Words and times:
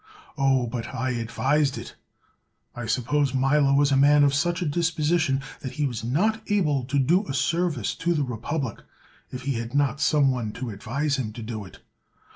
Oh, 0.35 0.65
but 0.65 0.95
I 0.95 1.11
advised 1.11 1.77
it! 1.77 1.95
I 2.73 2.87
suppose 2.87 3.35
Milo 3.35 3.75
was 3.75 3.91
a 3.91 3.95
man 3.95 4.23
of 4.23 4.33
such 4.33 4.63
a 4.63 4.65
dispo 4.65 5.03
sition 5.13 5.43
that 5.59 5.73
he 5.73 5.85
was 5.85 6.03
not 6.03 6.41
able 6.47 6.85
to 6.85 6.97
do 6.97 7.27
a 7.27 7.35
service 7.35 7.93
to 7.97 8.15
the 8.15 8.23
republic 8.23 8.79
if 9.29 9.43
he 9.43 9.59
had 9.59 9.75
not 9.75 10.01
some 10.01 10.31
one 10.31 10.53
to 10.53 10.71
advise 10.71 11.17
him 11.17 11.31
ta 11.31 11.43
do 11.43 11.65
it. 11.65 11.81